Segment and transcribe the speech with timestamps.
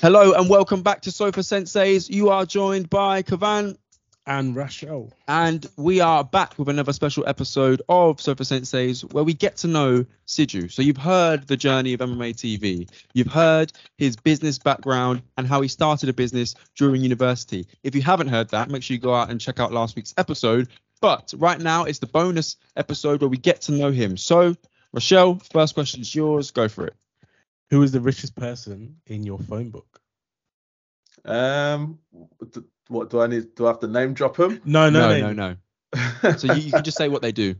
[0.00, 2.10] Hello and welcome back to Sofa Senseis.
[2.10, 3.76] You are joined by Kavan
[4.26, 5.12] and Rachel.
[5.28, 9.66] and we are back with another special episode of Sofa Senseis where we get to
[9.66, 10.70] know Siju.
[10.70, 12.90] So you've heard the journey of MMA TV.
[13.14, 17.66] You've heard his business background and how he started a business during university.
[17.82, 20.14] If you haven't heard that, make sure you go out and check out last week's
[20.18, 20.68] episode.
[21.00, 24.16] But right now it's the bonus episode where we get to know him.
[24.16, 24.56] So
[24.92, 26.50] Rochelle, first question is yours.
[26.50, 26.94] Go for it.
[27.74, 30.00] Who is the richest person in your phone book?
[31.24, 31.98] Um,
[32.86, 33.56] what do I need?
[33.56, 34.60] Do I have to name drop him?
[34.64, 35.56] No, no, no, no.
[35.92, 36.36] no.
[36.38, 37.56] So you, you can just say what they do.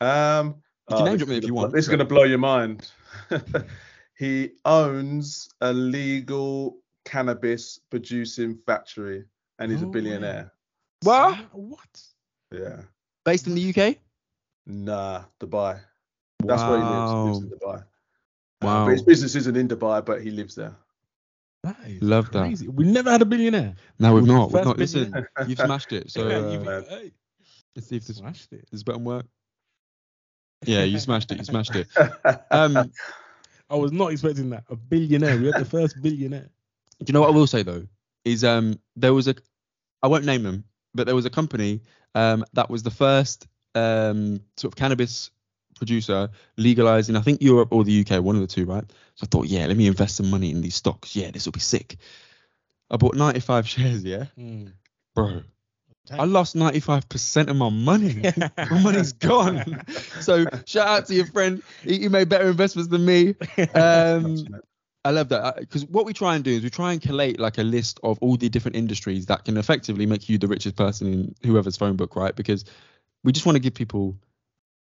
[0.00, 2.38] um, You can name drop me if you want, This is going to blow your
[2.38, 2.88] mind.
[4.16, 9.24] he owns a legal cannabis producing factory,
[9.58, 10.52] and he's No a billionaire.
[11.02, 11.36] What?
[11.50, 12.02] What?
[12.52, 12.82] Yeah.
[13.24, 13.96] Based in the UK?
[14.66, 15.80] Nah, Dubai.
[16.38, 17.10] That's where he lives.
[17.10, 17.82] He lives in Dubai.
[18.62, 18.82] Wow.
[18.82, 20.74] Uh, but his business isn't in Dubai, but he lives there.
[21.64, 22.42] That is Love that.
[22.46, 22.68] crazy.
[22.68, 23.74] We never had a billionaire.
[23.98, 24.50] No, we've not.
[24.52, 24.78] We've not.
[24.78, 26.10] Listen, you've smashed it.
[26.10, 27.12] So Yeah, uh, you've- uh, hey,
[27.76, 28.66] let's see if this, smashed it.
[28.72, 29.26] this button work.
[30.64, 31.38] Yeah, you smashed it.
[31.38, 31.88] You smashed it.
[32.50, 32.90] Um,
[33.70, 34.64] I was not expecting that.
[34.68, 35.36] A billionaire.
[35.38, 36.50] We had the first billionaire.
[36.98, 37.86] do you know what I will say though?
[38.24, 39.34] Is um there was a
[40.02, 40.64] I won't name them,
[40.94, 41.80] but there was a company
[42.14, 45.30] um that was the first um sort of cannabis
[45.82, 48.84] producer legalizing I think Europe or the UK, one of the two, right?
[49.16, 51.16] So I thought, yeah, let me invest some money in these stocks.
[51.16, 51.96] Yeah, this will be sick.
[52.90, 54.72] I bought 95 shares, yeah, Mm.
[55.14, 55.42] bro.
[56.10, 58.22] I lost 95% of my money.
[58.70, 59.82] my money's gone.
[60.20, 61.62] So shout out to your friend.
[61.82, 63.34] He made better investments than me.
[63.74, 64.36] Um,
[65.04, 67.58] I love that because what we try and do is we try and collate like
[67.58, 71.12] a list of all the different industries that can effectively make you the richest person
[71.12, 72.34] in whoever's phone book, right?
[72.36, 72.64] Because
[73.24, 74.16] we just want to give people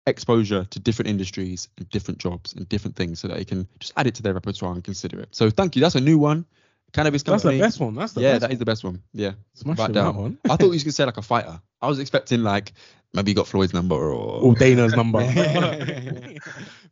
[0.06, 3.92] exposure to different industries and different jobs and different things so that they can just
[3.96, 5.28] add it to their repertoire and consider it.
[5.32, 5.80] So thank you.
[5.82, 6.44] That's a new one.
[6.92, 7.58] Cannabis That's company.
[7.58, 7.94] the best one.
[7.94, 8.24] That's the best one.
[8.24, 8.58] yeah, best that is one.
[8.58, 9.02] the best one.
[9.14, 9.32] Yeah.
[9.54, 10.14] Smash right down.
[10.14, 10.38] that one.
[10.44, 11.60] I thought you was gonna say like a fighter.
[11.80, 12.72] I was expecting like
[13.14, 15.18] maybe you got Floyd's number or Or Dana's number.
[15.22, 16.38] but Yeah.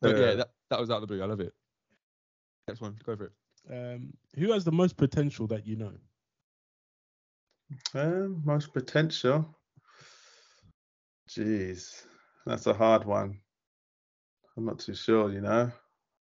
[0.03, 1.23] yeah, that, that was out of the blue.
[1.23, 1.53] I love it.
[2.69, 3.33] Next one, go for it.
[3.95, 5.93] um, who has the most potential that you know?
[7.95, 9.55] Um, most potential.
[11.29, 12.05] Jeez,
[12.47, 13.41] that's a hard one.
[14.57, 15.71] I'm not too sure, you know.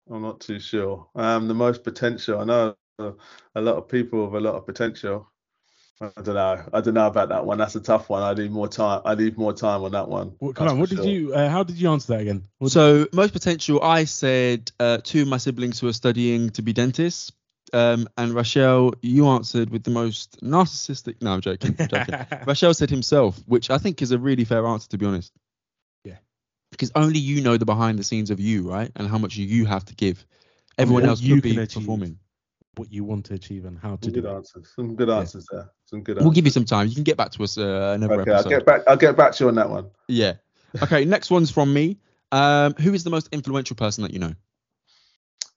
[0.09, 1.07] I'm not too sure.
[1.15, 2.39] Um, the most potential.
[2.39, 3.13] I know a,
[3.55, 5.29] a lot of people with a lot of potential.
[6.01, 6.63] I don't know.
[6.73, 7.57] I don't know about that one.
[7.57, 8.23] That's a tough one.
[8.23, 9.01] I need more time.
[9.05, 10.35] I need more time on that one.
[10.39, 11.07] What, come on, for what did sure.
[11.07, 11.33] you?
[11.33, 12.43] Uh, how did you answer that again?
[12.57, 16.61] What- So most potential, I said uh, two of my siblings who are studying to
[16.61, 17.31] be dentists.
[17.71, 21.21] Um, and Rachel, you answered with the most narcissistic.
[21.21, 21.75] No, I'm joking.
[21.79, 22.15] I'm joking.
[22.47, 25.31] Rachel said himself, which I think is a really fair answer, to be honest.
[26.73, 26.87] Yeah.
[26.89, 28.91] Because only you know the behind the scenes of you, right?
[28.95, 30.25] And how much you have to give.
[30.77, 32.17] Everyone what else you could be can performing.
[32.75, 34.09] what you want to achieve and how to do.
[34.09, 34.35] Some do good it.
[34.35, 34.73] answers.
[34.75, 35.69] Some good answers there.
[35.85, 36.35] Some good We'll answers.
[36.35, 36.87] give you some time.
[36.87, 38.81] You can get back to us uh, another Okay, I'll get back.
[38.87, 39.91] I'll get back to you on that one.
[40.07, 40.33] Yeah.
[40.81, 41.05] Okay.
[41.15, 41.99] next one's from me.
[42.31, 44.33] Um, who is the most influential person that you know?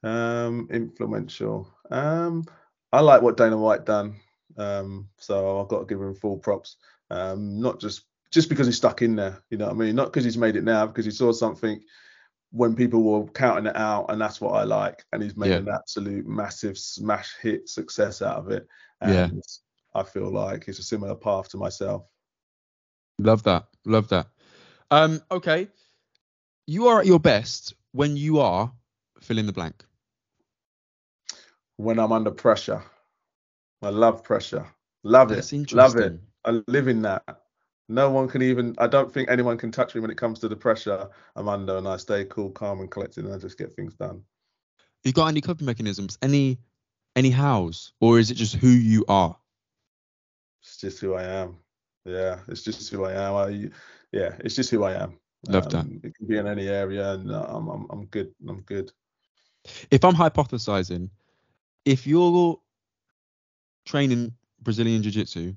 [0.03, 1.73] Um, influential.
[1.91, 2.45] Um,
[2.93, 4.17] I like what Dana White done.
[4.59, 6.77] Um, so I've got to give him full props.
[7.11, 9.97] Um, not just just because he's stuck in there, you know what I mean?
[9.97, 11.81] Not because he's made it now, because he saw something
[12.51, 15.05] when people were counting it out, and that's what I like.
[15.13, 15.57] And he's made Yeah.
[15.57, 18.67] an absolute massive smash hit success out of it.
[19.03, 19.29] Yeah.
[19.95, 22.05] I feel like it's a similar path to myself.
[23.19, 23.67] Love that.
[23.85, 24.29] Love that.
[24.91, 25.69] Um, okay.
[26.67, 28.73] You are at your best when you are
[29.21, 29.85] fill in the blank.
[31.77, 32.83] When I'm under pressure,
[33.83, 34.67] I love pressure.
[35.03, 35.73] Love That's it.
[35.73, 36.21] Love it.
[36.45, 37.23] I live in that.
[37.89, 38.75] No one can even.
[38.79, 41.77] I don't think anyone can touch me when it comes to the pressure I'm under,
[41.77, 44.23] and I stay cool, calm, and collected, and I just get things done.
[45.05, 46.19] You got any coping mechanisms?
[46.21, 46.59] Any
[47.15, 47.93] any hows?
[48.01, 49.37] Or is it just who you are?
[50.63, 51.59] It's just who I am.
[52.05, 53.35] Yeah, it's just who I am.
[53.35, 53.71] I,
[54.13, 55.19] yeah, it's just who I am.
[55.49, 55.81] Love that.
[55.81, 58.33] Um, It can be in any area, and uh, I'm, I'm, I'm good.
[58.49, 58.91] I'm good.
[59.91, 61.11] If I'm hypothesizing,
[61.85, 62.61] if you're
[63.85, 65.55] training Brazilian Jiu Jitsu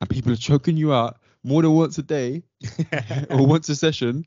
[0.00, 2.42] and people are choking you out more than once a day
[3.30, 4.26] or once a session,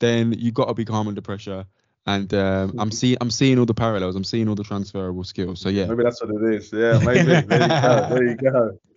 [0.00, 1.66] then you got to be calm under pressure.
[2.04, 4.16] And um, I'm seeing I'm seeing all the parallels.
[4.16, 5.60] I'm seeing all the transferable skills.
[5.60, 5.86] So yeah.
[5.86, 6.72] Maybe that's what it is.
[6.72, 7.46] Yeah, maybe.
[7.46, 8.08] there you go.
[8.10, 8.78] There you go.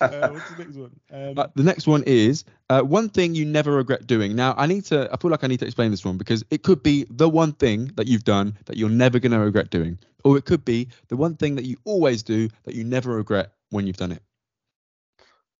[0.00, 0.90] Uh, what's the next one?
[1.12, 4.34] Um, Uh, the next one is uh, one thing you never regret doing.
[4.34, 5.08] Now, I need to.
[5.12, 7.52] I feel like I need to explain this one because it could be the one
[7.52, 10.88] thing that you've done that you're never going to regret doing, or it could be
[11.08, 14.22] the one thing that you always do that you never regret when you've done it.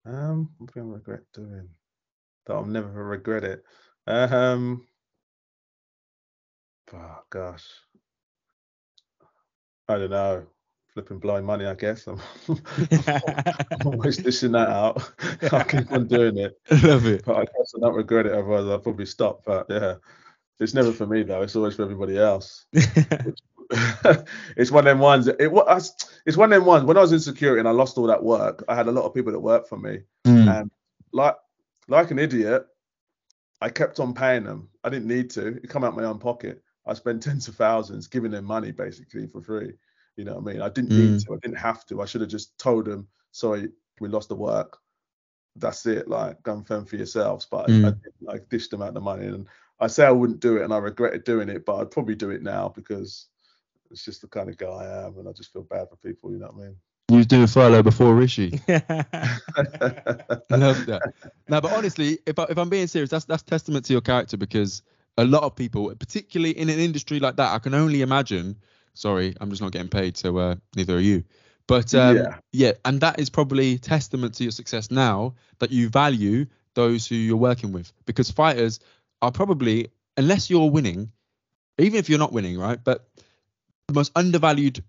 [0.06, 1.69] Um, what do I regret doing?
[2.47, 3.65] That I'll never regret it.
[4.06, 4.87] Um,
[6.93, 7.67] oh gosh,
[9.89, 10.47] I don't know.
[10.93, 12.06] flipping blind money, I guess.
[12.09, 15.11] I'm, I'm always dishing that out.
[15.53, 16.59] I keep on doing it.
[16.83, 17.25] Love it.
[17.25, 19.43] But I guess I don't regret it, otherwise I'll probably stop.
[19.45, 19.95] But yeah,
[20.61, 21.43] it's never for me though.
[21.43, 22.67] It's always for everybody else.
[24.56, 25.26] it's one of them ones.
[25.29, 25.94] It was.
[26.26, 26.85] It's one of them ones.
[26.85, 29.05] When I was in security and I lost all that work, I had a lot
[29.05, 30.61] of people that worked for me, Mm.
[30.61, 30.71] and
[31.12, 31.37] like
[31.88, 32.67] like an idiot,
[33.61, 34.69] I kept on paying them.
[34.82, 35.47] I didn't need to.
[35.49, 36.62] It come out my own pocket.
[36.87, 39.73] I spent tens of thousands giving them money basically for free.
[40.17, 40.62] You know what I mean?
[40.62, 41.35] I didn't need to.
[41.35, 42.00] I didn't have to.
[42.00, 43.69] I should have just told them, sorry,
[44.00, 44.79] we lost the work.
[45.56, 46.09] That's it.
[46.09, 47.47] Like, go and fend for yourselves.
[47.50, 47.87] But Mm.
[47.87, 49.27] I, didn't, I dished them out the money.
[49.27, 49.47] And
[49.81, 52.31] I say I wouldn't do it and I regretted doing it, but I'd probably do
[52.31, 53.27] it now because
[53.90, 56.31] it's just the kind of guy I am and I just feel bad for people.
[56.32, 56.76] You know what I mean?
[57.10, 58.60] You was doing furlough before Rishi.
[58.66, 58.81] yeah,
[60.50, 61.12] Love that.
[61.48, 64.36] No, but honestly, if I, if I'm being serious, that's that's testament to your character
[64.36, 64.82] because
[65.19, 68.56] a lot of people, particularly in an industry like that, I can only imagine.
[68.94, 71.25] Sorry, I'm just not getting paid, so uh, neither are you.
[71.66, 72.38] But um, Yeah.
[72.52, 77.14] yeah, and that is probably testament to your success now that you value those who
[77.16, 78.81] you're working with because fighters
[79.22, 81.10] are probably, unless you're winning,
[81.78, 82.78] even if you're not winning, right?
[82.82, 83.08] But
[83.88, 84.82] the most undervalued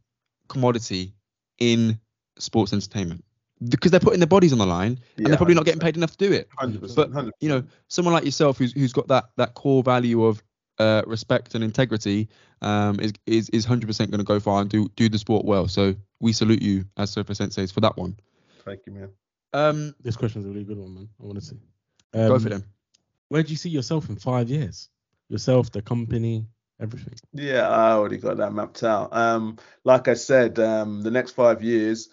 [0.47, 1.13] commodity
[1.59, 1.99] in
[2.37, 3.23] sports entertainment
[3.69, 6.11] because they're putting their bodies on the line and they're probably not getting paid enough
[6.11, 6.49] to do it.
[6.59, 6.95] 100%.
[6.95, 7.31] But 100%.
[7.39, 10.43] you know, someone like yourself who's who's got that that core value of
[10.77, 12.27] uh, respect and integrity
[12.61, 15.67] um, is is is 100% going to go far and do do the sport well.
[15.67, 18.17] So we salute you as Sofa Senseis for that one.
[18.65, 19.09] Thank you, man.
[19.53, 21.09] Um, this question's a really good one, man.
[21.21, 21.57] I want to see.
[22.13, 22.65] go Um, for them.
[23.29, 24.89] Where do you see yourself in five years?
[25.29, 26.45] Yourself, the company,
[26.79, 27.15] everything.
[27.33, 29.15] Yeah, I already got that mapped out.
[29.15, 32.09] Um, like I said, um, the next five years.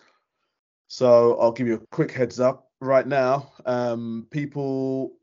[0.88, 3.52] So I'll give you a quick heads up right now.
[3.64, 5.14] Um, people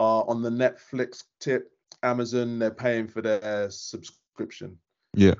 [0.00, 1.70] are on the Netflix tip,
[2.02, 4.78] Amazon, they're paying for their subscription.
[5.14, 5.34] Yeah.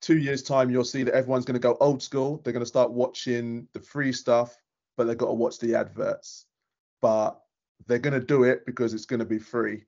[0.00, 2.40] Two years time, you'll see that everyone's going to go old school.
[2.42, 4.56] They're going to start watching the free stuff,
[4.96, 6.46] but they've got to watch the adverts.
[7.00, 7.40] But
[7.86, 9.84] they're going to do it because it's going to be free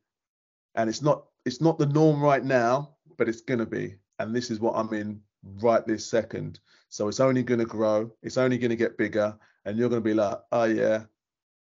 [0.76, 3.94] and it's not it's not the norm right now but it's going to be.
[4.19, 5.20] And this is what i'm in
[5.62, 6.60] right this second.
[6.90, 8.12] So it's only going to grow.
[8.22, 9.34] It's only going to get bigger.
[9.64, 11.04] And you're going to be like oh yeah.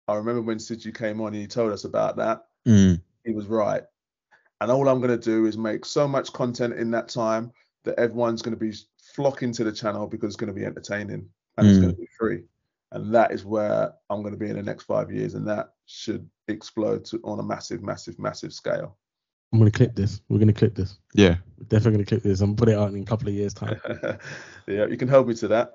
[0.08, 2.44] I remember when Siju came on and he told us about that.
[2.68, 3.82] Mm, he was right.
[4.60, 7.52] And all i'm going to do is make so much content in that time
[7.84, 8.74] that everyone's going to be
[9.14, 11.82] flocking to the channel because it's going to be entertaining and it's Mm.
[11.82, 12.42] going to be free.
[12.92, 15.34] And that is where i'm going to be in the next five years.
[15.34, 18.96] And that should explode to, on a massive massive massive scale
[19.52, 20.20] I'm gonna clip this.
[20.28, 20.98] We're gonna clip this.
[21.14, 21.36] yeah.
[21.58, 23.80] We're definitely gonna clip this and put it out in a couple of years' time.
[24.66, 25.74] yeah, you can hold me to that.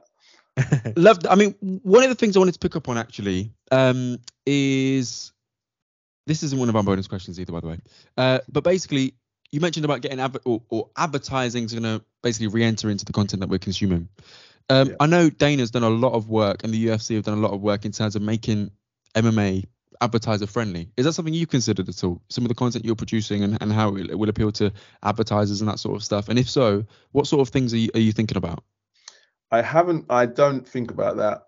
[0.98, 1.20] Love.
[1.30, 5.32] I mean, one of the things I wanted to pick up on actually um, is
[6.28, 7.80] this isn't one of our bonus questions either, by the way.
[8.18, 9.16] Uh, but basically,
[9.52, 13.14] you mentioned about getting adver- or, or advertising is going to basically re-enter into the
[13.14, 14.08] content that we're consuming.
[14.70, 14.96] Um, Yeah.
[15.00, 17.52] I know Dana's done a lot of work, and the UFC have done a lot
[17.54, 18.72] of work in terms of making
[19.16, 19.66] MMA
[20.02, 20.90] advertiser friendly.
[20.98, 22.22] Is that something you considered at all?
[22.30, 24.72] Some of the content you're producing and, and how it will appeal to
[25.04, 26.28] advertisers and that sort of stuff.
[26.28, 28.64] And if so, what sort of things are you, are you thinking about?
[29.52, 31.44] I haven't, I don't think about that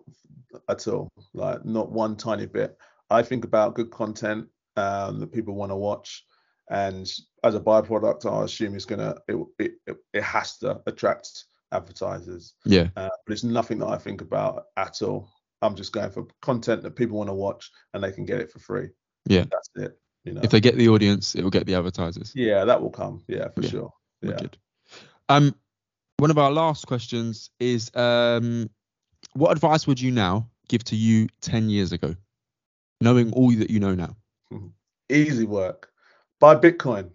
[0.69, 1.09] at all.
[1.33, 2.77] Like, not one tiny bit.
[3.09, 4.47] I think about good content
[4.77, 6.25] um, that people want to watch.
[6.69, 7.11] And
[7.43, 12.53] as a byproduct, I assume it's gonna, it, it, it, it has to attract advertisers.
[12.65, 12.89] Yeah.
[12.95, 15.29] Uh, but it's nothing that I think about at all.
[15.63, 18.51] I'm just going for content that people want to watch and they can get it
[18.51, 18.89] for free.
[19.27, 19.45] Yeah.
[19.49, 19.97] That's it.
[20.25, 20.41] You know.
[20.43, 22.31] If they get the audience, it will get the advertisers.
[22.35, 23.23] yeah, that will come.
[23.27, 23.69] Yeah, for Yeah.
[23.69, 23.93] sure.
[24.21, 24.29] Yeah.
[24.31, 24.57] Wicked.
[25.29, 25.55] Um,
[26.17, 28.69] one of our last questions is um,
[29.33, 32.15] what advice would you now give to you 10 years ago,
[33.01, 34.15] knowing all that you know now?
[35.09, 35.91] Easy work.
[36.39, 37.09] Buy Bitcoin.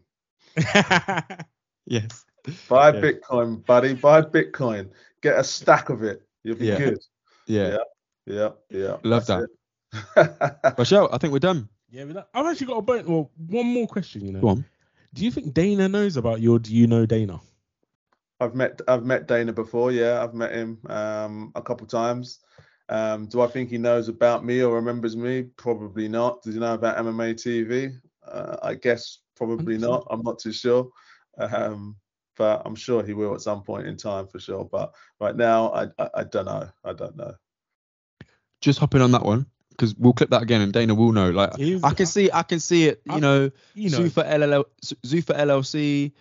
[1.87, 2.27] Yes.
[2.69, 3.01] Buy Yeah.
[3.01, 3.95] Bitcoin, buddy.
[3.95, 4.91] Buy Bitcoin.
[5.23, 6.23] Get a stack of it.
[6.45, 6.79] You'll be Yeah.
[6.79, 6.99] good.
[7.47, 7.69] Yeah.
[7.69, 7.77] Yeah,
[8.29, 8.51] yeah.
[8.71, 8.97] Yeah.
[9.03, 9.49] Love that's that.
[10.67, 10.75] it.
[10.79, 11.69] Michelle, I think we're done.
[11.91, 14.25] yeah, but that- I've actually got a bon- well, one more question.
[14.25, 14.65] You know, Go on.
[15.15, 16.59] do you think Dana knows about your?
[16.59, 17.41] Do you know Dana?
[18.41, 19.91] I've met I've met Dana before.
[19.93, 22.41] Yeah, I've met him um, a couple times.
[22.91, 25.43] Um, do I think he knows about me or remembers me?
[25.57, 26.43] Probably not.
[26.43, 27.93] Does he know about MMA TV?
[28.27, 29.81] Uh, I guess probably 100%.
[29.81, 30.07] not.
[30.11, 30.89] I'm not too sure.
[31.39, 31.97] Um,
[32.37, 34.65] but I'm sure he will at some point in time for sure.
[34.65, 36.69] But right now, I I, I don't know.
[36.85, 37.33] I don't know.
[38.61, 41.31] Just hopping on that one because we'll clip that again and Dana will know.
[41.31, 43.01] Like, He's- I can see, I can see it.
[43.07, 46.13] You I- know, You know, Zuffa LLL, Zuffa LLC.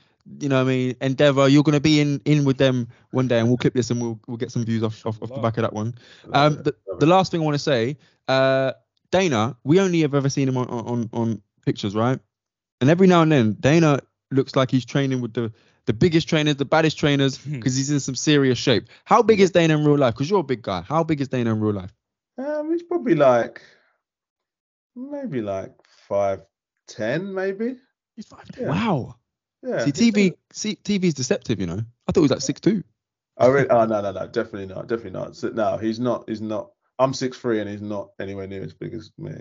[0.42, 1.48] You know, what I mean, Endeavor.
[1.48, 4.02] You're going to be in in with them one day, and we'll clip this and
[4.02, 5.96] we'll we'll get some views off off, off the back of that one.
[6.34, 8.74] Um, the, the last thing I want to say, uh,
[9.10, 12.20] Dana, we only have ever seen him on, on on pictures, right?
[12.82, 15.52] And every now and then, Dana looks like he's training with the
[15.86, 17.54] the biggest trainers, the baddest trainers, Hmm.
[17.54, 18.90] because he's in some serious shape.
[19.06, 20.14] How big is Dana in real life?
[20.14, 20.82] Because you're a big guy.
[20.82, 21.94] How big is Dana in real life?
[22.38, 23.62] Um, he's probably like
[24.96, 25.74] maybe like
[26.08, 26.42] five
[26.88, 27.78] ten, maybe.
[28.16, 28.66] He's five ten.
[28.66, 28.70] Yeah.
[28.72, 29.16] Wow.
[29.64, 29.86] Yeah.
[29.86, 31.82] See, TV, see, TV's deceptive, you know.
[32.08, 32.84] I thought he was like six two.
[33.38, 35.36] I really, oh no no no definitely not definitely not.
[35.36, 36.28] So, no, he's not.
[36.28, 36.72] He's not.
[37.00, 39.34] I'm six three and he's not anywhere near as big as me.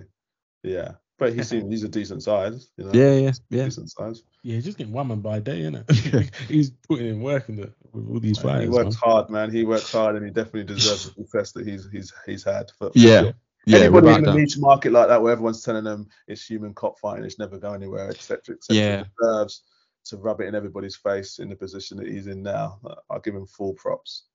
[0.63, 2.71] Yeah, but he seems he's a decent size.
[2.77, 2.93] You know?
[2.93, 3.65] Yeah, yeah, yeah.
[3.65, 4.23] Decent size.
[4.43, 6.31] Yeah, he's just getting one man by day, isn't it?
[6.49, 8.65] he's putting in work in the, with all these Man, fighters.
[8.71, 8.85] he man.
[8.85, 9.51] works hard, man.
[9.51, 12.71] He works hard, and he definitely deserves the success that he's he's he's had.
[12.79, 13.35] For, for Yeah, sure.
[13.69, 14.37] Yeah, Anybody in a doubt.
[14.37, 17.75] niche market like that, where everyone's telling them it's human cop fighting, it's never going
[17.83, 19.05] anywhere, etc., etc., Yeah.
[19.21, 19.63] deserves
[20.05, 22.79] to rub it in everybody's face in the position that he's in now.
[23.11, 24.27] I'll give him full props.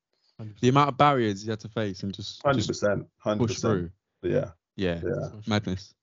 [0.60, 3.60] The amount of barriers he had to face and just, Hundred just percent, hundred push
[3.60, 3.90] through.
[4.22, 4.54] percent.
[4.76, 5.30] Yeah, Yeah, yeah.
[5.48, 5.94] madness.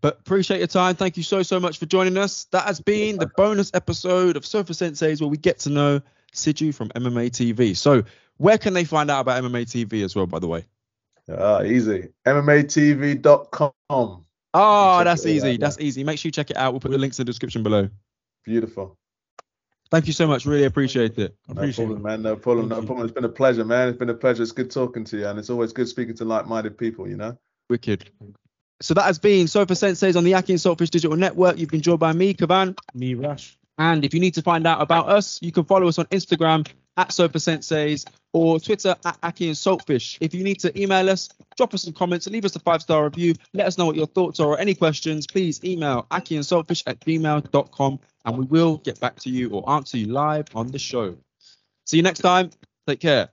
[0.00, 0.94] But appreciate your time.
[0.94, 2.44] Thank you so so much for joining us.
[2.52, 6.00] That has been the bonus episode of Sofa Senseis where we get to know
[6.34, 7.76] Siju from MMA TV.
[7.76, 8.04] So
[8.38, 10.26] where can they find out about MMA TV as well?
[10.26, 10.64] By the way.
[11.30, 12.08] Ah, easy.
[12.26, 13.72] MMATV.com.
[14.52, 15.50] Oh, Check that's out, easy.
[15.52, 15.56] yeah.
[15.60, 16.02] That's easy.
[16.04, 16.72] Make sure you check it out.
[16.72, 17.88] We'll put the links in the description below.
[18.44, 18.96] Beautiful.
[19.90, 20.46] Thank you so much.
[20.46, 21.36] Really appreciate it.
[21.48, 22.02] I No problem, it.
[22.02, 22.22] man.
[22.22, 22.68] No problem.
[22.68, 22.86] Thank No you.
[22.86, 23.06] problem.
[23.06, 23.88] It's been a pleasure, man.
[23.88, 24.42] It's been a pleasure.
[24.42, 27.08] It's good talking to you, and it's always good speaking to like-minded people.
[27.08, 27.36] You know.
[27.68, 28.10] Wicked.
[28.82, 31.58] So that has been Sofa Senseis on the Akhi and Saltfish Digital Network.
[31.58, 32.78] You've been joined by me, Kavan.
[32.94, 33.56] Me, Rush.
[33.78, 36.66] And if you need to find out about us, you can follow us on Instagram
[36.96, 40.18] at Sofa Senseis or Twitter at Akhi and Saltfish.
[40.20, 43.04] If you need to email us, drop us some comments, leave us a five star
[43.04, 46.44] review, let us know what your thoughts are or any questions, please email Akhi and
[46.44, 50.68] Saltfish at gmail.com and we will get back to you or answer you live on
[50.68, 51.16] the show.
[51.86, 52.50] See you next time.
[52.86, 53.30] Take care.